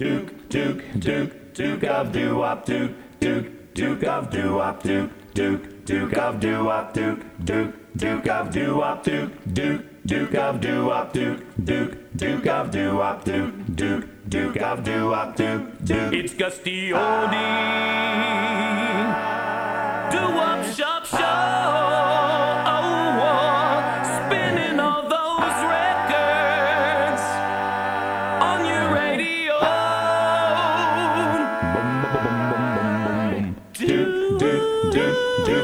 [0.00, 6.40] Duke, Duke, Duke, Duke of doo-wop, Duke, Duke, Duke of doo-wop, Duke, Duke, Duke of
[6.40, 12.70] doo-wop, Duke, Duke, Duke of doo-wop, Duke, Duke, Duke of doo-wop, Duke, Duke, Duke of
[12.70, 16.14] doo-wop, Duke, Duke, Duke of doo-wop, Duke, Duke.
[16.14, 18.39] It's Gus D Oldie.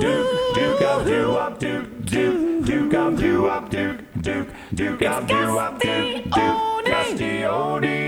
[0.00, 6.24] Duke, Duke of doo-wop, Duke, Duke, Duke of doo-wop, Duke, Duke, Duke of doo-wop, Duke,
[6.24, 8.06] Duke, Gus D Oldie.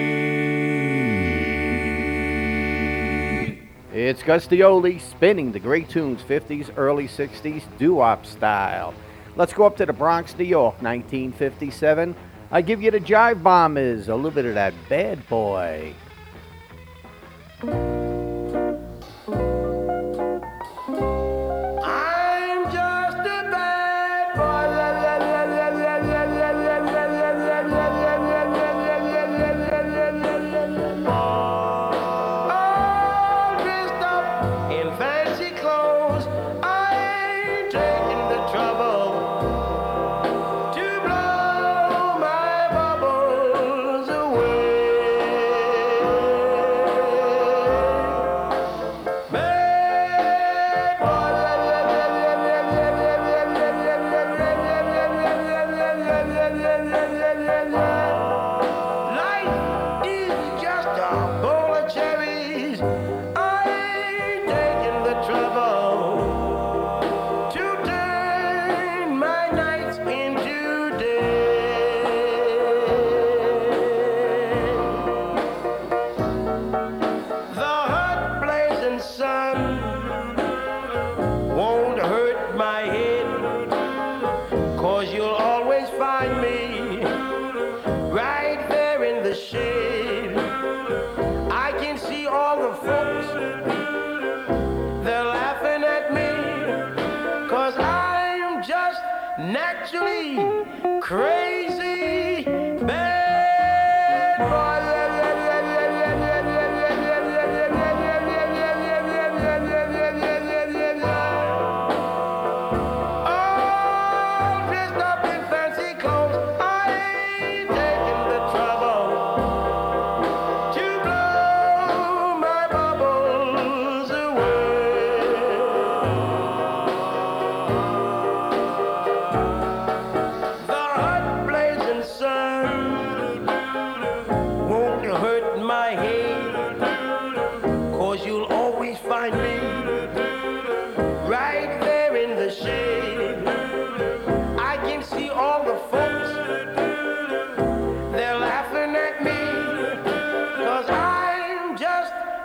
[3.93, 8.93] It's Gus D Oldie spinning the great tunes 50s, early 60s, doo-wop style.
[9.37, 12.17] Let's go up to the Bronx, New York, 1957.
[12.51, 15.95] I give you the Jive Bombers, a little bit of that bad boy.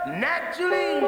[0.06, 1.00] Naturally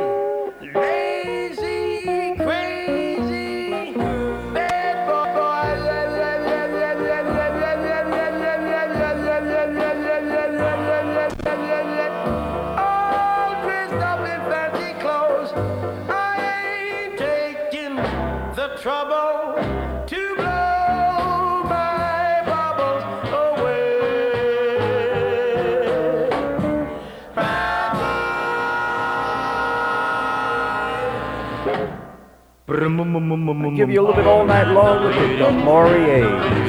[33.77, 36.64] give you a little bit all night long with the Mauriers.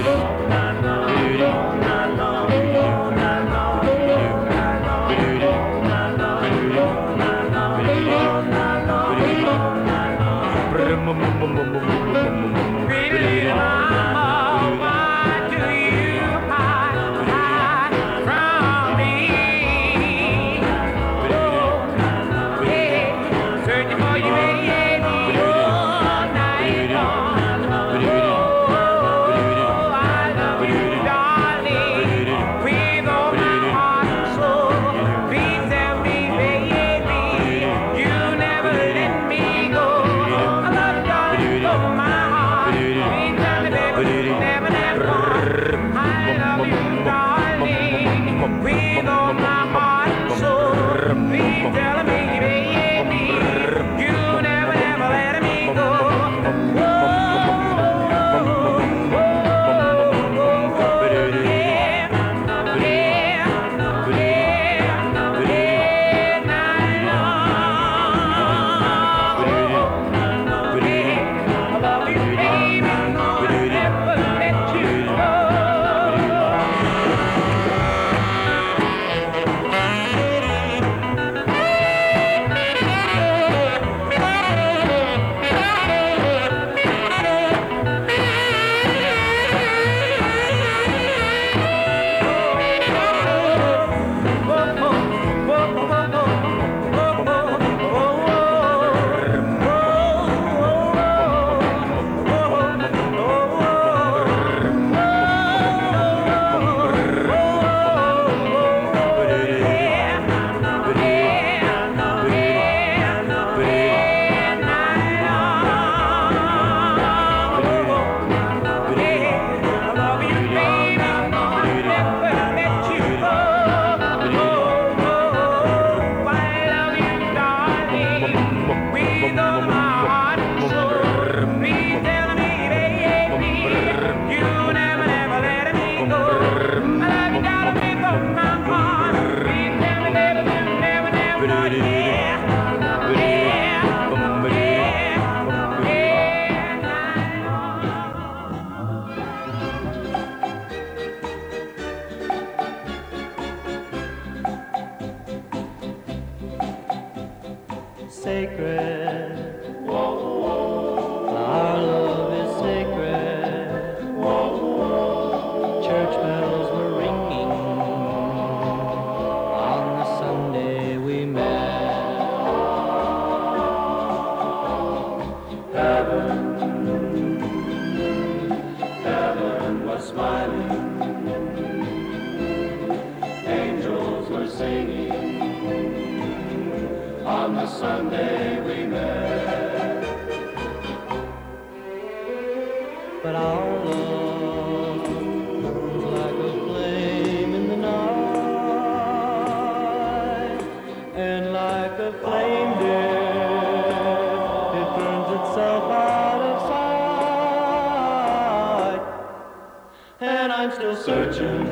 [211.05, 211.67] Searching.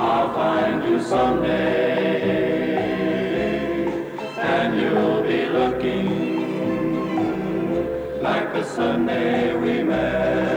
[0.00, 2.26] I'll find you someday,
[4.36, 6.08] and you'll be looking
[8.20, 10.55] like the Sunday we met.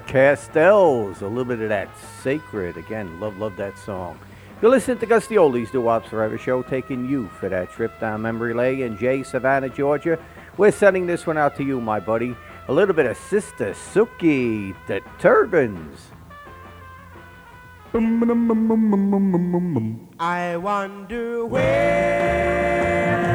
[0.00, 1.88] Castells, a little bit of that
[2.22, 2.76] sacred.
[2.76, 4.18] Again, love, love that song.
[4.62, 8.00] You're listening to Gus D Oldie's Doo Wops Forever show, taking you for that trip
[8.00, 10.18] down memory lane in Jay, Savannah, Georgia.
[10.56, 12.34] We're sending this one out to you, my buddy.
[12.68, 16.08] A little bit of Sister Sookey, the Turbans.
[20.18, 22.76] I wonder where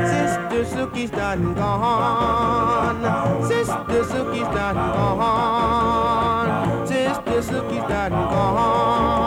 [0.07, 3.47] Sister Sookey's done gone.
[3.47, 6.40] Sister Sookey's done gone.
[7.41, 9.25] Sister Sookey's done gone.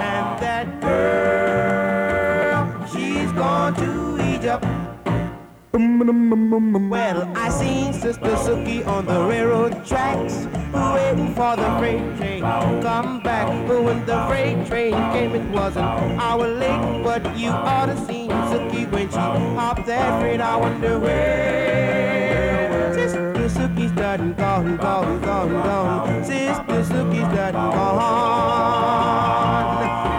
[0.00, 4.64] And that girl, she's gone to Egypt.
[5.72, 12.80] Well, I seen Sister Sookey on the railroad tracks, waiting for the freight train to
[12.80, 13.48] come back.
[13.66, 15.82] But when the freight train came, it was an
[16.20, 17.02] hour late.
[17.02, 20.40] But you ought to seen Sookey when she hopped that freight.
[20.40, 22.33] I wonder where
[23.64, 26.22] Sister Sookey's done gone, gone, gone, gone.
[26.22, 27.88] Sister Sookey's done gone,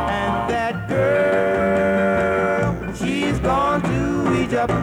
[0.10, 4.74] and that girl, she's gone to Egypt.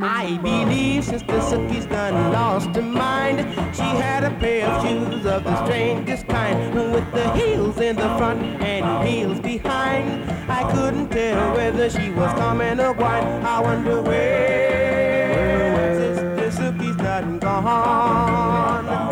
[0.00, 3.40] I believe Sister Sookey's done lost her mind.
[3.74, 8.16] She had a pair of shoes of the strangest kind, with the heels in the
[8.18, 10.30] front and heels behind.
[10.48, 13.26] I couldn't tell whether she was coming or going.
[13.44, 14.95] I wonder where
[17.16, 19.05] Done gone.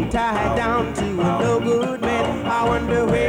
[0.00, 2.46] Tied down to a no good man.
[2.46, 3.21] I wonder where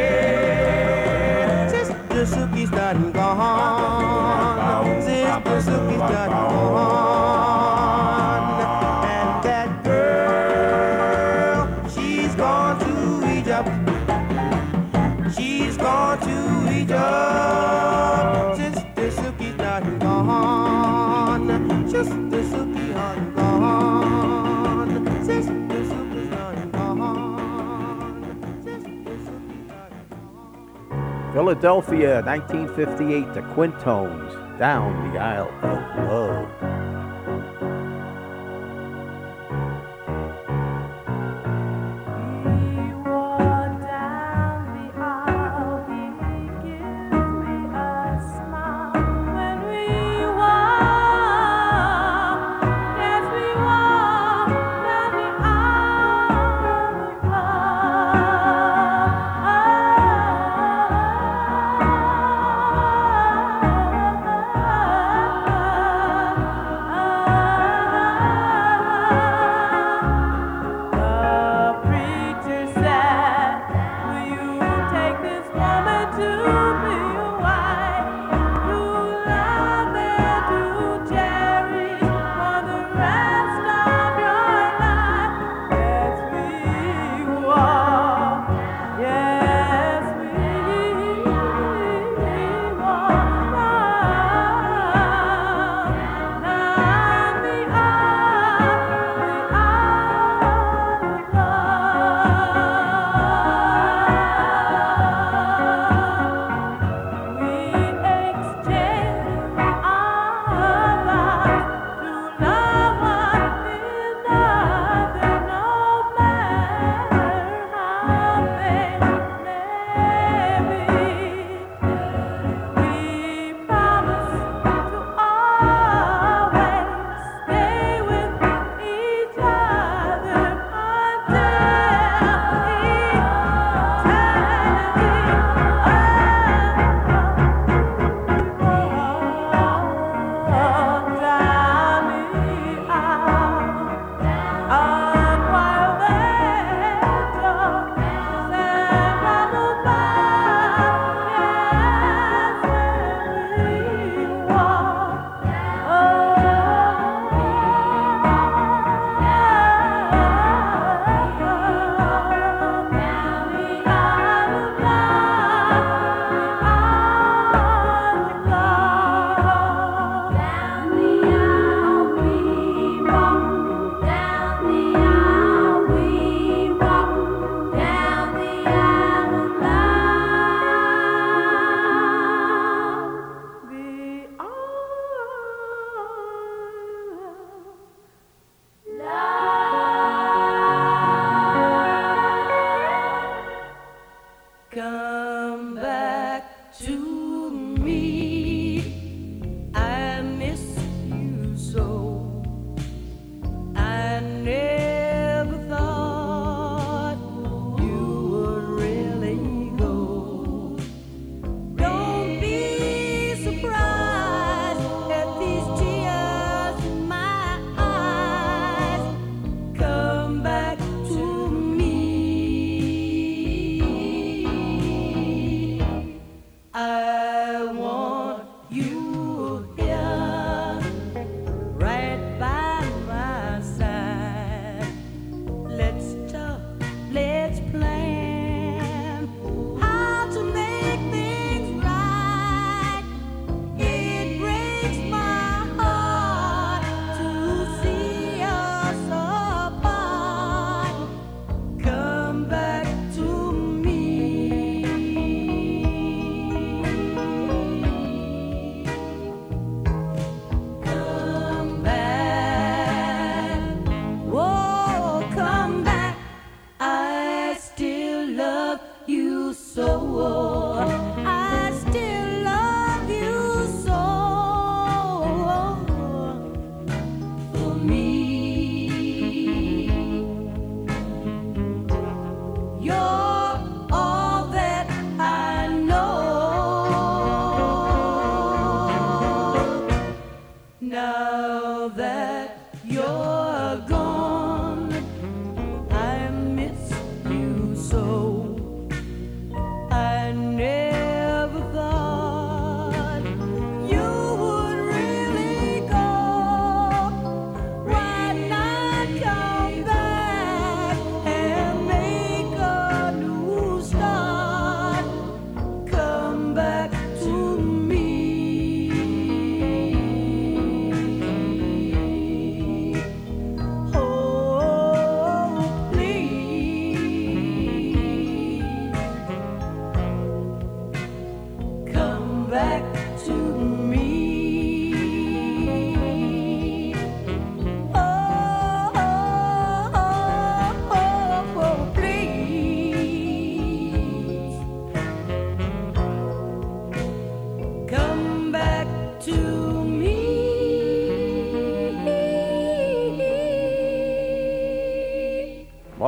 [31.54, 35.83] Philadelphia, 1958, the Quintones, Down the Aisle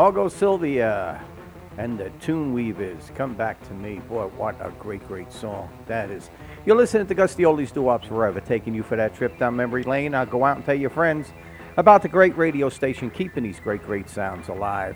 [0.06, 1.20] Margo Sylvia
[1.80, 3.12] and the Tune Weavers.
[3.16, 3.98] Come back to me.
[4.08, 6.30] Boy, what a great, great song that is.
[6.64, 9.56] You're listening to Gus D Oldie's Doo Wops Forever, taking you for that trip down
[9.56, 10.14] memory lane.
[10.14, 11.34] I'll go out and tell your friends
[11.78, 14.96] about the great radio station keeping these great, great sounds alive.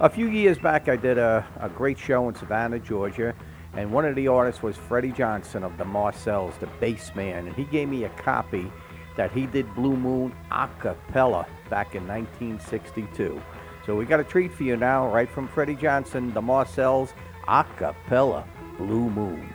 [0.00, 3.34] A few years back, I did a, a great show in Savannah, Georgia,
[3.74, 7.54] and one of the artists was Freddie Johnson of the Marcels, the bass man, and
[7.54, 8.72] he gave me a copy
[9.18, 13.38] that he did Blue Moon a cappella back in 1962.
[13.86, 17.14] So we got a treat for you now, right from Freddie Johnson, the Marcels,
[17.46, 18.44] a cappella,
[18.78, 19.48] Blue Moon.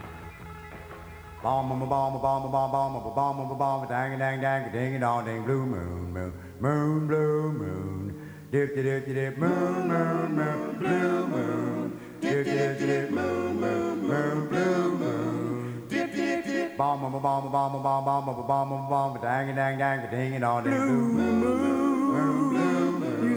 [1.43, 5.65] Bomb, bomb, bomb, bomb, bomb, bomb, bomb, bomb, dang, dang, dang, ding, dong, ding, blue
[5.65, 12.45] moon, moon, moon, blue moon, dip, dip, dip, dip, moon, moon, moon, blue moon, dip,
[12.45, 18.25] dip, dip, moon, moon, moon, blue moon, dip, dip, dip, bomb, bomb, bomb, bomb, bomb,
[18.25, 22.50] bomb, bomb, bomb, dang, dang, dang, ding, dong, ding, blue moon, moon,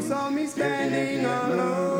[0.08, 1.94] saw me standing alone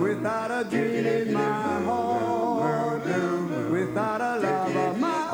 [0.00, 3.04] without a dream in my heart,
[3.70, 5.28] without a love of my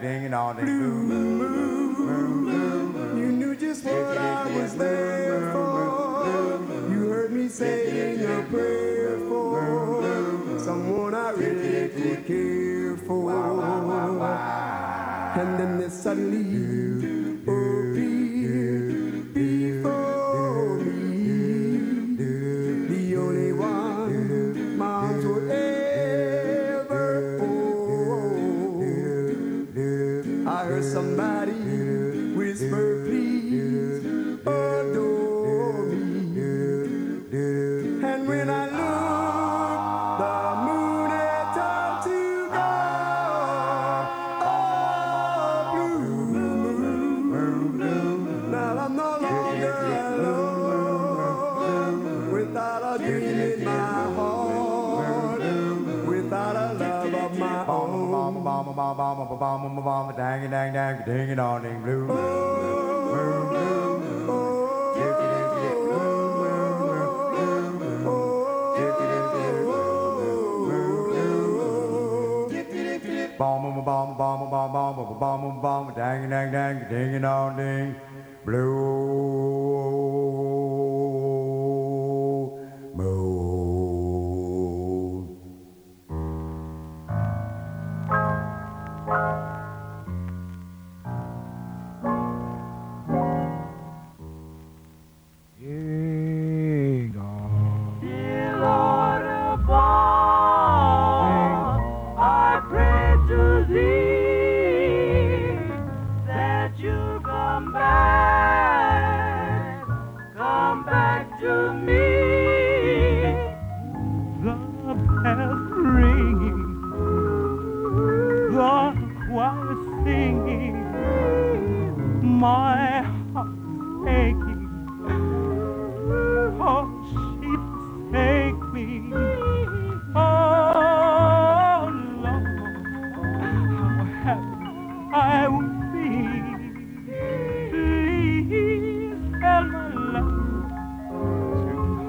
[0.00, 0.58] ding, blue own.
[3.18, 6.60] You knew just what I was there for.
[6.90, 13.32] You heard me saying a prayer for someone I really could care for.
[15.40, 16.97] And then this suddenly appeared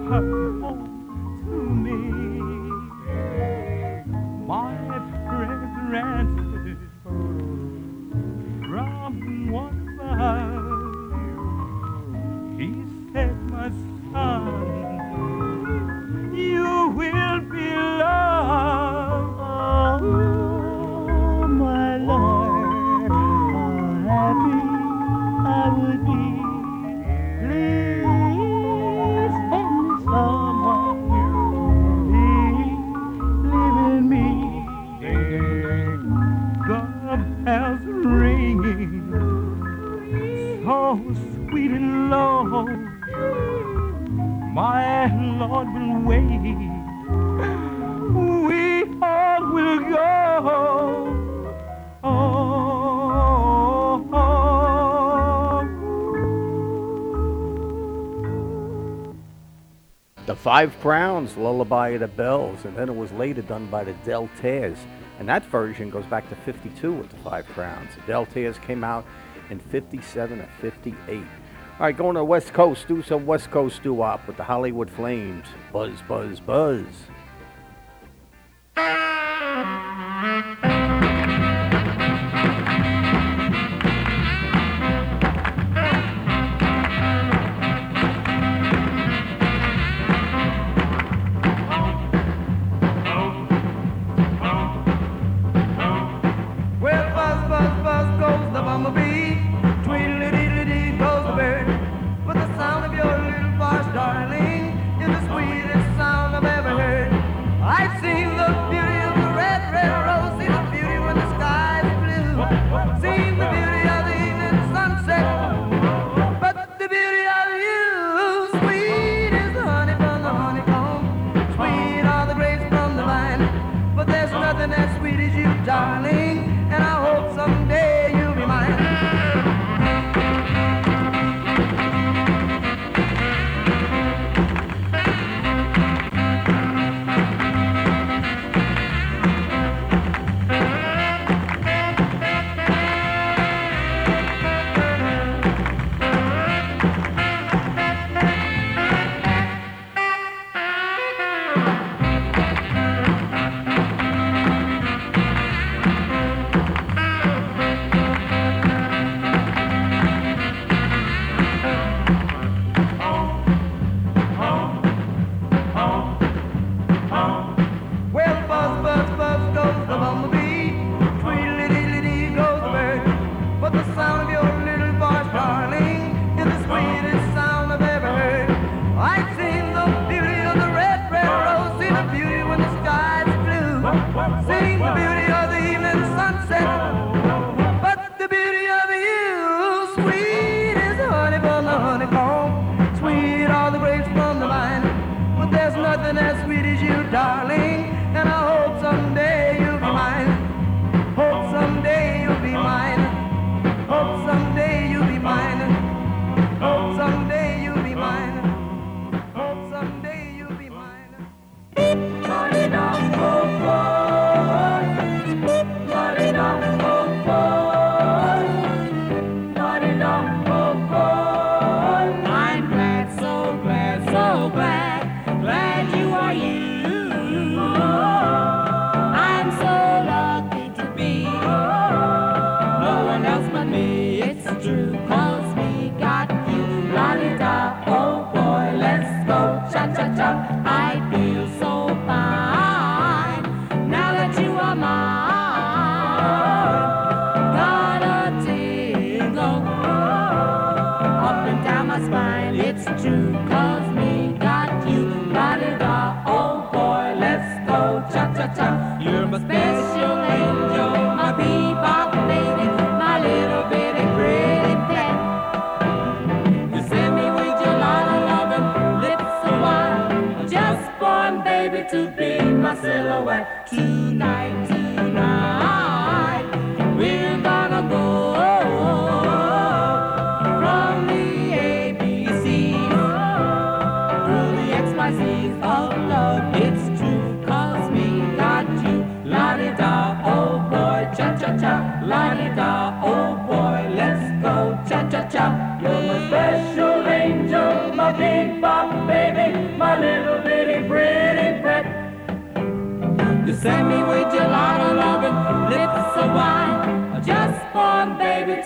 [0.10, 0.49] 了。
[60.50, 64.78] Five Crowns, Lullaby of the Bells, and then it was later done by the Deltairs.
[65.20, 67.92] And that version goes back to 52 with the Five Crowns.
[67.94, 69.06] The Deltairs came out
[69.52, 71.18] in 57 and 58.
[71.18, 71.26] All
[71.82, 75.46] right, going to the West Coast, do some West Coast doo-wop with the Hollywood Flames.
[75.72, 76.88] Buzz, buzz, buzz.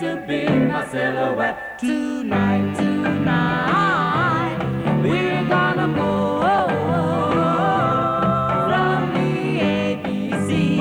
[0.00, 4.58] To be my silhouette tonight, tonight.
[5.02, 6.40] We're gonna go
[8.66, 9.30] from the
[9.60, 10.78] ABCs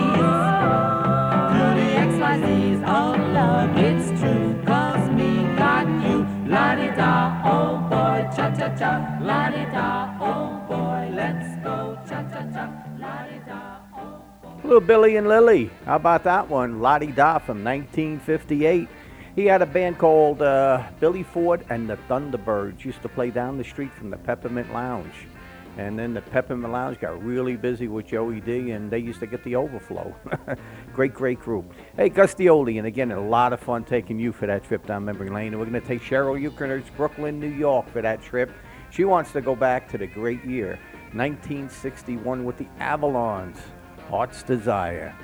[1.52, 3.78] through the XYZs of love.
[3.78, 6.26] It's true, cause me got you.
[6.48, 7.14] La di da,
[7.46, 8.92] oh boy, cha cha cha.
[9.22, 12.66] La di da, oh boy, let's go, cha cha cha.
[13.00, 14.24] La di da, oh.
[14.64, 15.70] Little Billy and Lillie.
[15.86, 16.82] How about that one?
[16.82, 18.90] Lottie Da from 1958.
[19.36, 22.86] He had a band called uh, Billy Ford and the Thunderbirds.
[22.86, 25.14] Used to play down the street from the Peppermint Lounge.
[25.76, 29.26] And then the Peppermint Lounge got really busy with Joey Dee, and they used to
[29.26, 30.16] get the overflow.
[30.94, 31.74] great, great group.
[31.96, 34.86] Hey, Gus D Oldie, and again, a lot of fun taking you for that trip
[34.86, 35.48] down memory lane.
[35.48, 38.52] And we're going to take Cheryl Euchner's Brooklyn, New York for that trip.
[38.92, 40.78] She wants to go back to the great year,
[41.14, 43.58] 1961, with the Avalons.
[44.10, 45.16] Heart's Desire.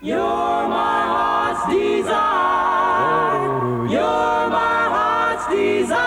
[0.00, 3.48] You're my heart's desire.
[3.90, 5.98] You're my heart's desire.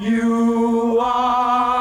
[0.00, 1.71] You are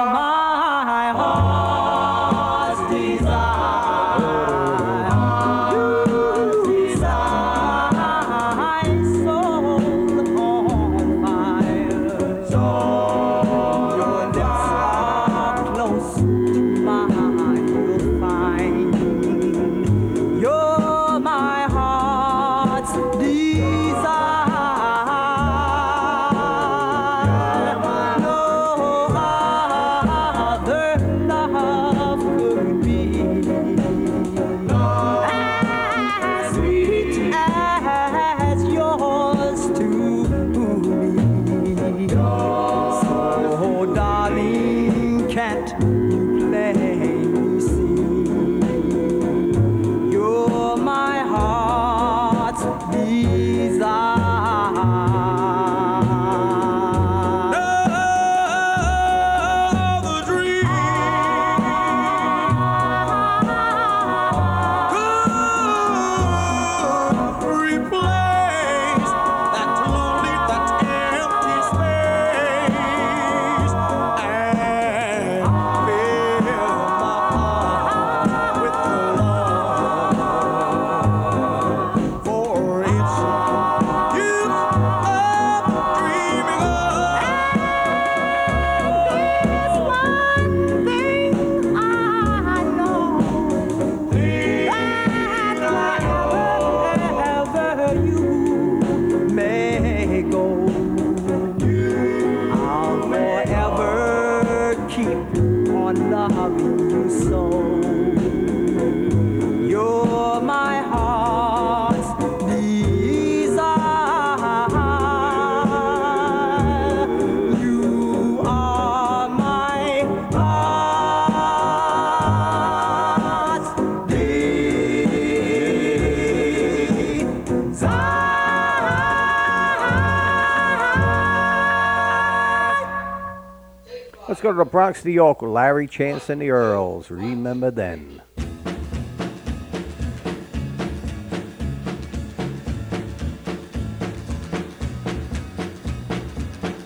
[134.72, 137.12] Bronx, New York Larry Chance and the Earls.
[137.12, 138.22] Remember then.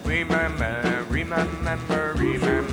[0.03, 2.64] Remember, remember, remember,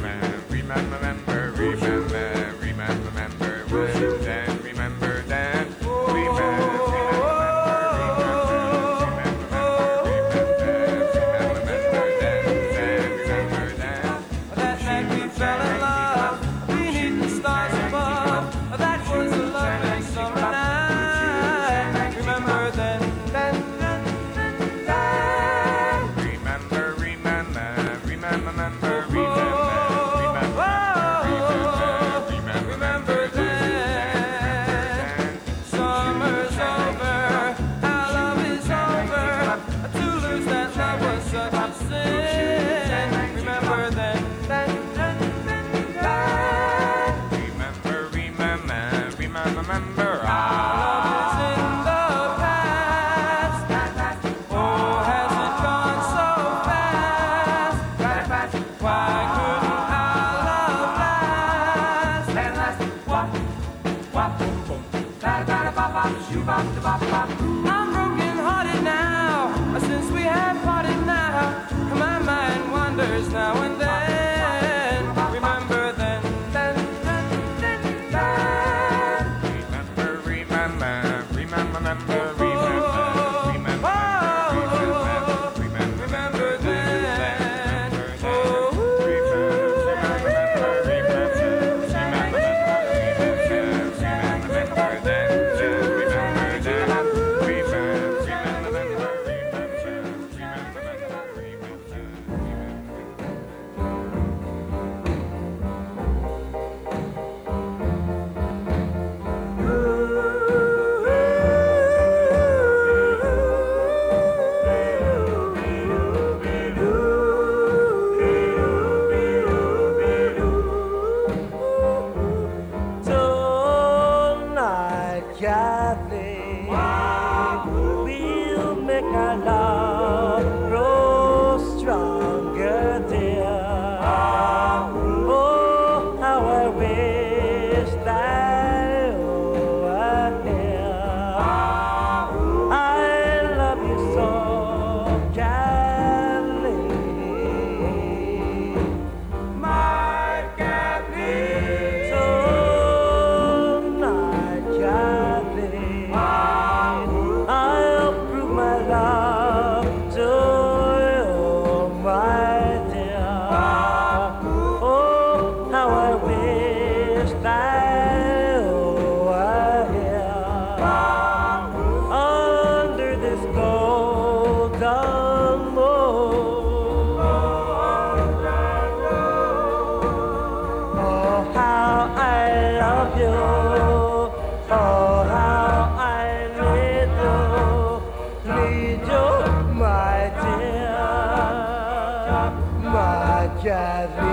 [193.62, 194.31] de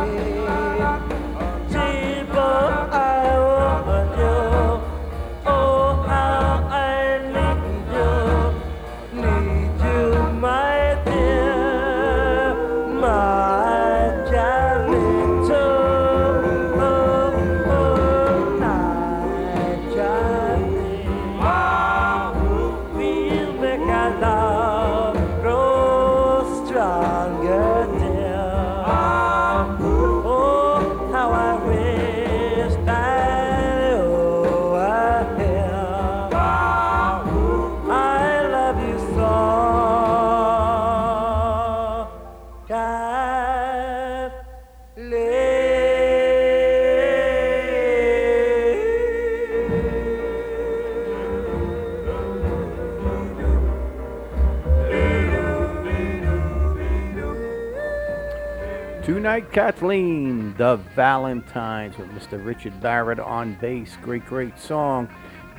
[59.60, 62.41] Kathleen, the Valentines with Mr.
[62.45, 63.98] Richard Barrett on bass.
[64.02, 65.10] Great, great song.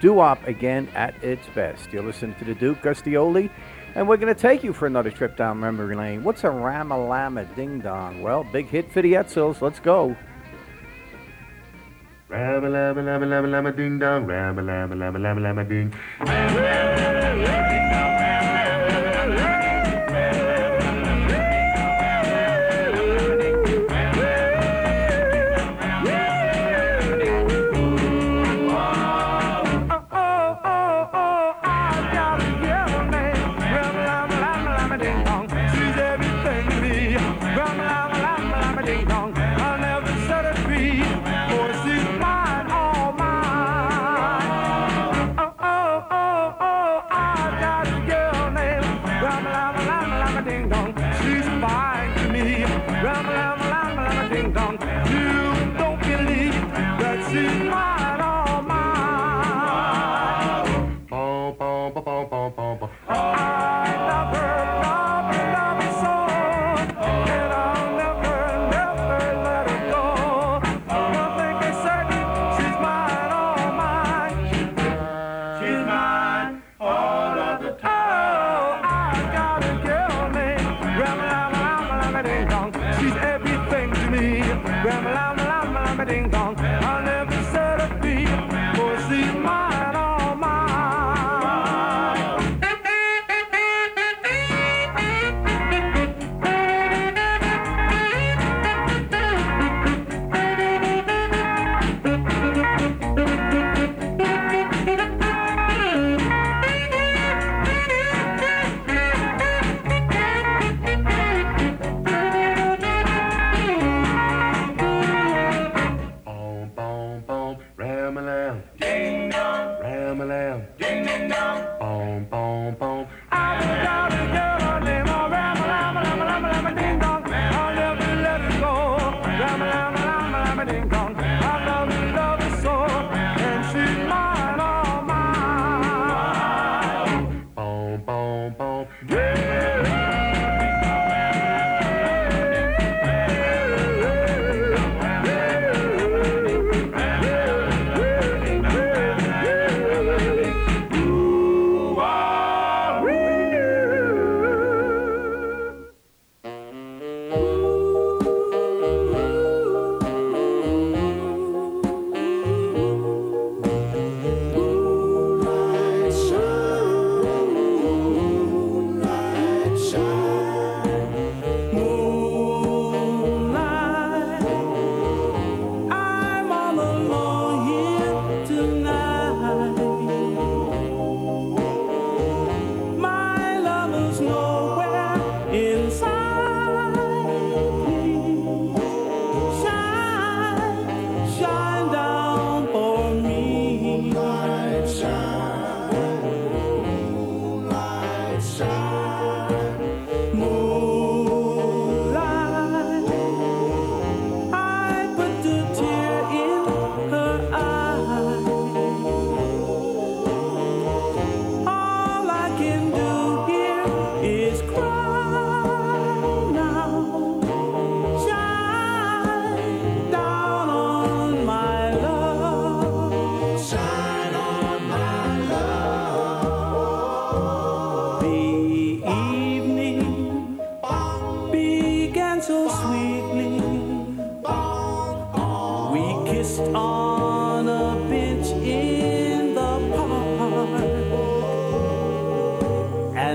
[0.01, 1.93] Doo-wop again at its best.
[1.93, 3.51] You're listening to the Duke Gus D Oldie,
[3.95, 6.25] and we're going to take you for another trip down memory lane.
[6.25, 8.23] What's a Ramalama Ding Dong?
[8.23, 9.61] Well, big hit for the Edsels.
[9.61, 10.17] Let's go.
[12.31, 14.25] Ramalama Lama Lama Lama Ding Dong.
[14.25, 15.93] Ramalama Lama Lama Lama Ding.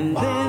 [0.06, 0.45] and then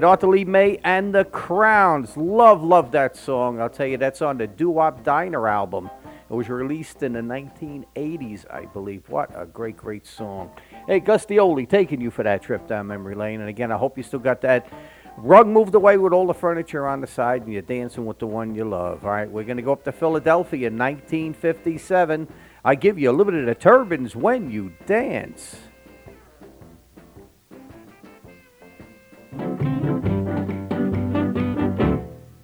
[0.00, 2.16] played Arthur Lee Maye and the Crowns.
[2.16, 3.60] Love, love that song.
[3.60, 5.90] I'll tell you, that's on the Doo Wop Diner album.
[6.30, 9.06] It was released in the 1980s, I believe.
[9.10, 10.52] What a great, great song.
[10.86, 13.40] Hey, Gus D Oldie, taking you for that trip down memory lane.
[13.40, 14.72] And again, I hope you still got that
[15.18, 18.26] rug moved away with all the furniture on the side and you're dancing with the
[18.26, 19.04] one you love.
[19.04, 22.26] All right, we're going to go up to Philadelphia, in 1957.
[22.64, 25.56] I give you a little bit of the Turbans when you dance.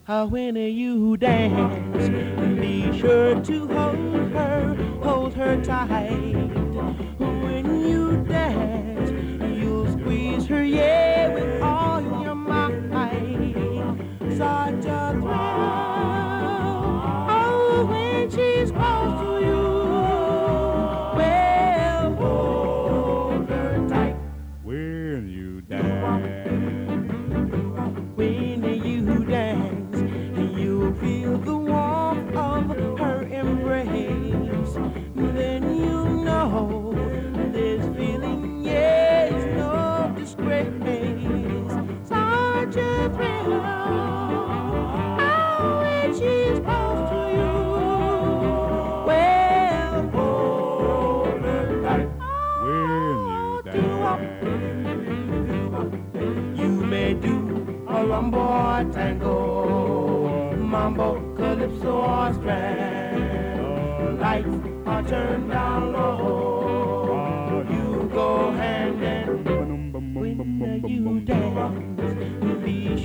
[0.09, 2.09] Uh, when you dance,
[2.61, 6.56] be sure to hold her, hold her tight.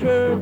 [0.02, 0.41] sure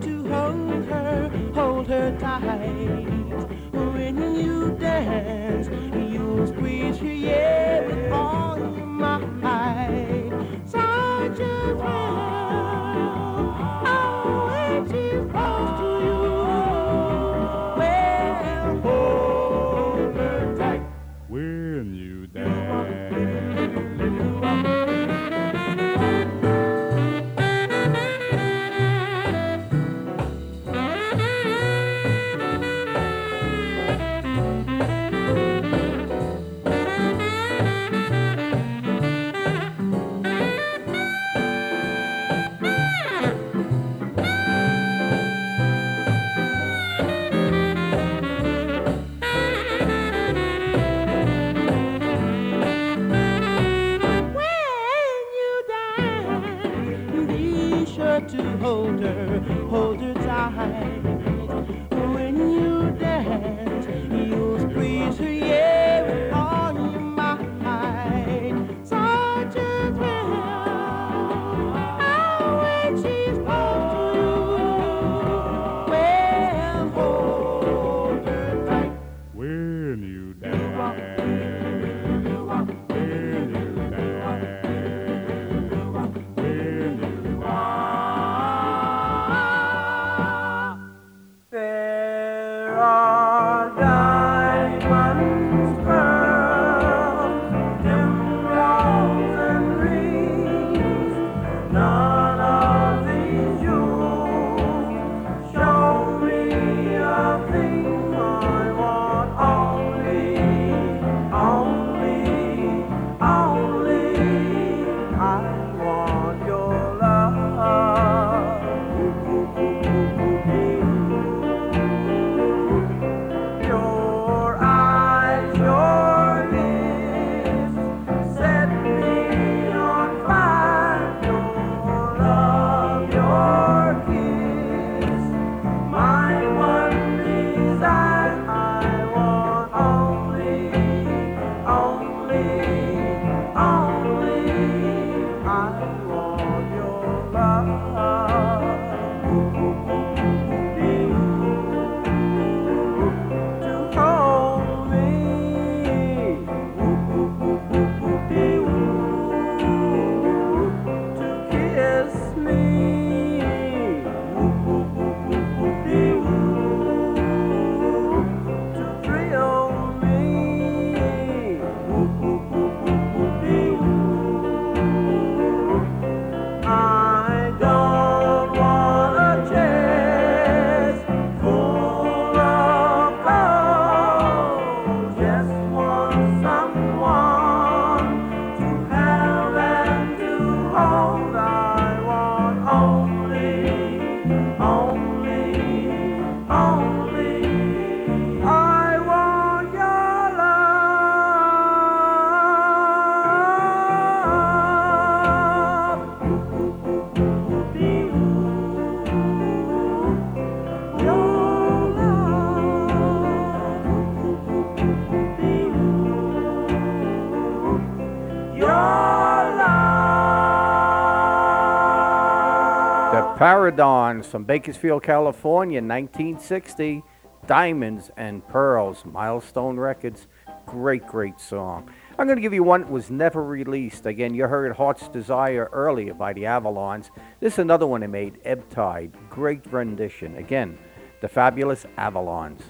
[223.69, 227.03] Paradons from Bakersfield, California, 1960.
[227.45, 230.25] Diamonds and Pearls, Milestone Records.
[230.65, 231.87] Great, great song.
[232.17, 234.07] I'm going to give you one that was never released.
[234.07, 237.11] Again, you heard Heart's Desire earlier by the Avalons.
[237.39, 239.15] This is another one they made, Ebb Tide.
[239.29, 240.37] Great rendition.
[240.37, 240.79] Again,
[241.21, 242.61] the fabulous Avalons.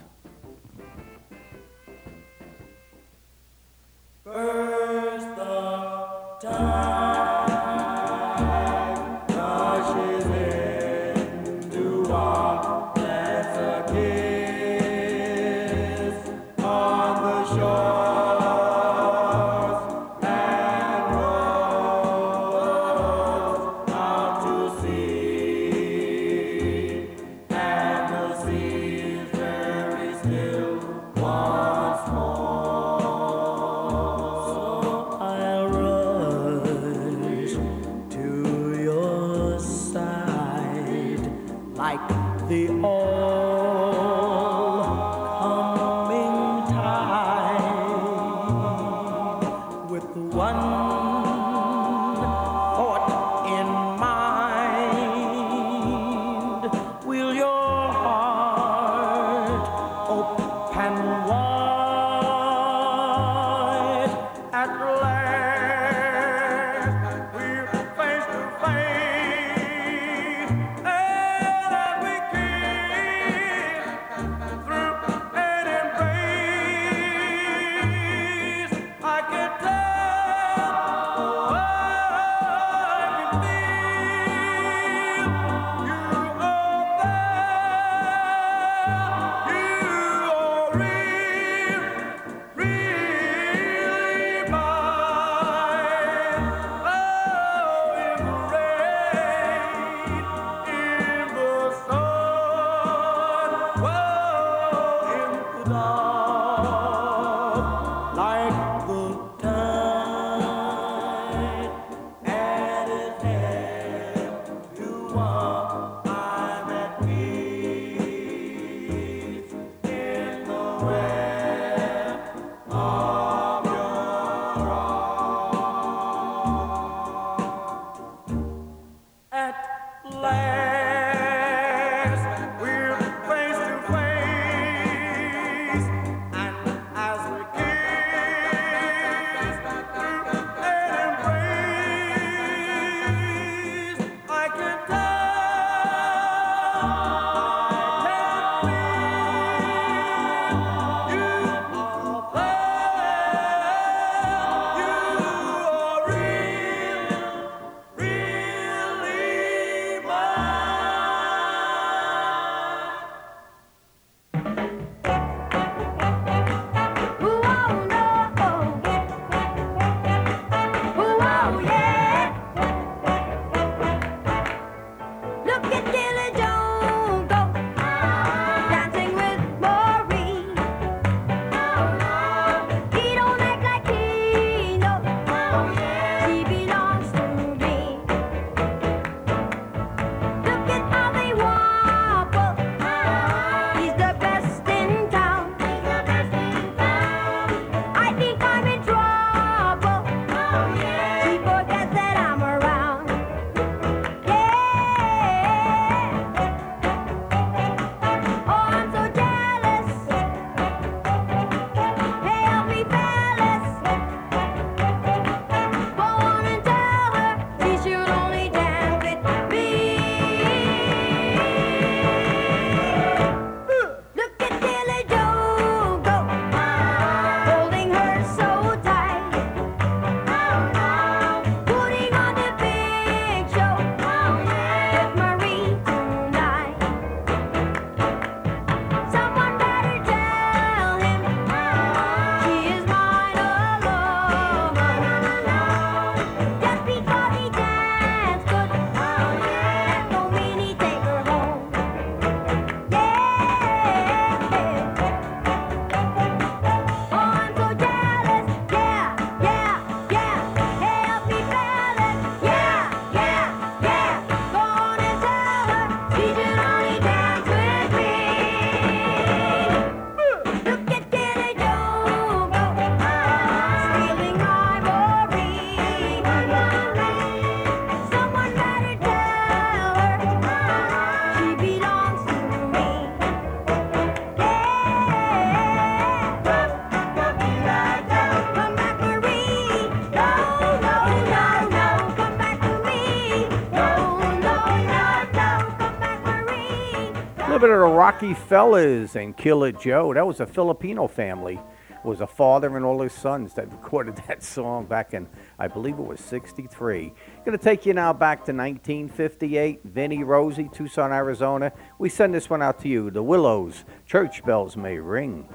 [297.59, 300.13] little bit of the Rocky Fellers and Killer Joe.
[300.13, 301.59] That was a Filipino family.
[301.89, 305.67] It was a father and all his sons that recorded that song back in, I
[305.67, 307.11] believe it was 63.
[307.43, 309.81] Going to take you now back to 1958.
[309.83, 311.73] Vinnie Rosie, Tucson, Arizona.
[311.97, 313.11] We send this one out to you.
[313.11, 315.45] The Willows, Church Bells May Ring.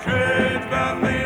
[0.00, 1.23] Church bells may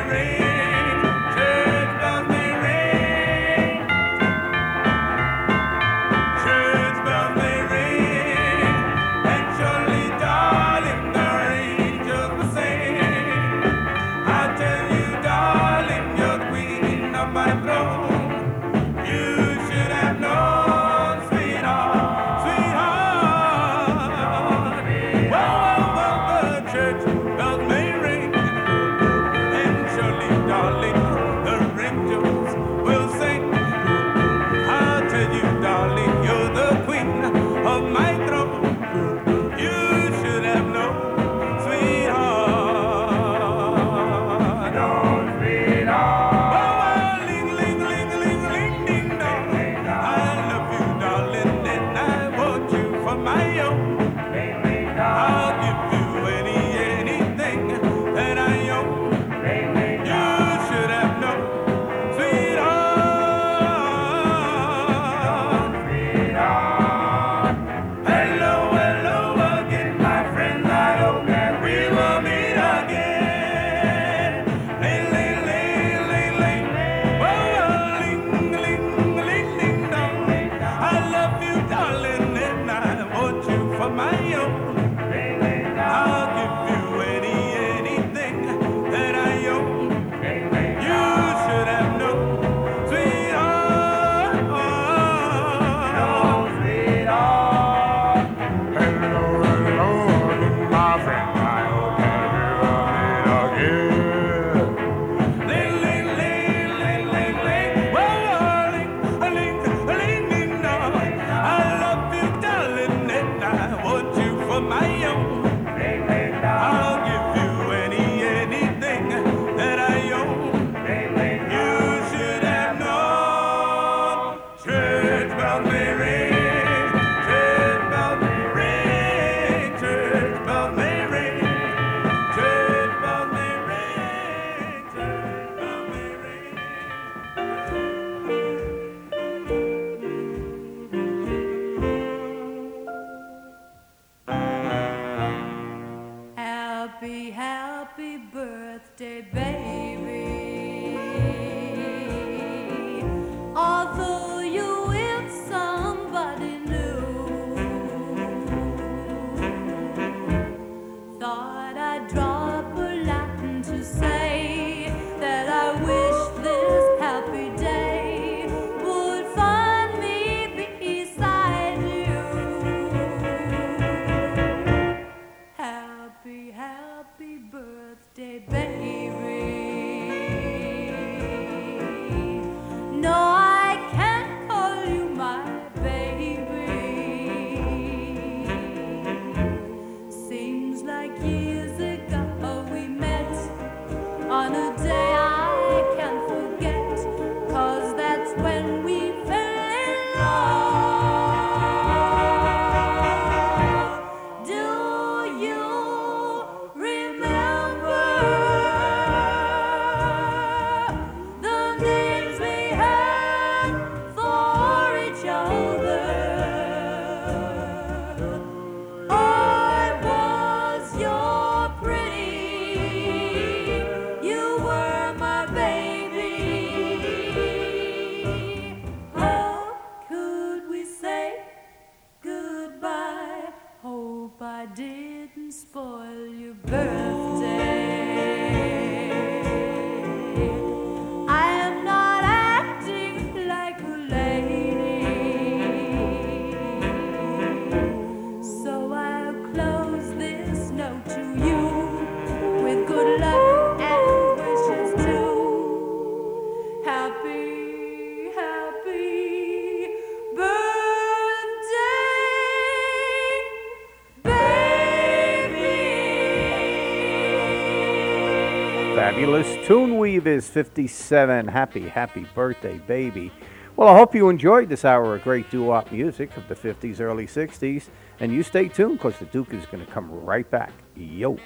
[269.68, 271.46] Toonweave is 57.
[271.46, 273.30] Happy, happy birthday, baby.
[273.76, 277.26] Well, I hope you enjoyed this hour of great doo-wop music of the 50s, early
[277.26, 277.90] 60s.
[278.18, 280.72] And you stay tuned because the Duke is going to come right back.
[280.96, 281.36] Yo.